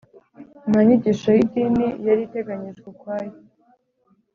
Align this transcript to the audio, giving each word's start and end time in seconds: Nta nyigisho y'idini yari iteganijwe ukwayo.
Nta 0.69 0.79
nyigisho 0.85 1.29
y'idini 1.37 1.85
yari 2.07 2.21
iteganijwe 2.27 2.85
ukwayo. 2.93 3.33